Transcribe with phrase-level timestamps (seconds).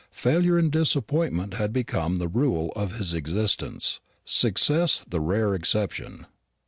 [0.13, 6.25] Failure and disappointment had become the rule of his existence success the rare exception.